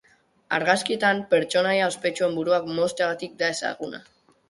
Argazkietan, 0.55 1.21
pertsonaia 1.35 1.91
ospetsuen 1.93 2.35
buruak 2.41 2.69
mozteagatik 2.81 3.41
da 3.45 3.55
ezaguna. 3.59 4.07